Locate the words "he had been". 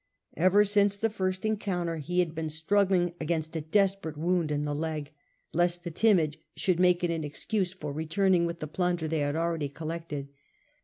1.97-2.49